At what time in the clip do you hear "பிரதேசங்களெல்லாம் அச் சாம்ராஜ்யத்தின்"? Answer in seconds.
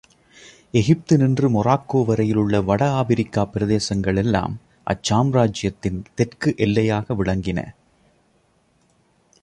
3.53-6.01